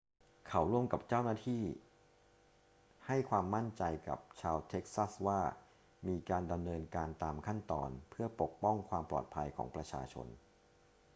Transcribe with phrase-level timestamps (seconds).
[0.47, 1.63] เขาร่วมกับเจ้าหน้าที่
[3.07, 5.39] ให้ความมั่นใจกับชาวเท็กซัสว่า
[6.07, 10.27] มีการดำเนินการตามขั้นตอนเพื่อปกป้องความปลอดภัยของประชาชน